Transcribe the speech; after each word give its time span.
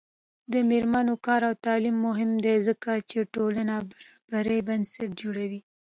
د 0.53 0.53
میرمنو 0.69 1.13
کار 1.25 1.41
او 1.49 1.53
تعلیم 1.65 1.97
مهم 2.07 2.31
دی 2.45 2.55
ځکه 2.67 2.91
چې 3.09 3.19
ټولنې 3.33 3.77
برابرۍ 4.31 4.59
بنسټ 4.67 5.09
جوړوي. 5.21 5.61